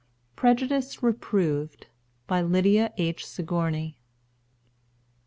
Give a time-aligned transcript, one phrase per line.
[0.35, 1.85] PREJUDICE REPROVED.
[2.25, 3.23] BY LYDIA H.
[3.23, 3.99] SIGOURNEY.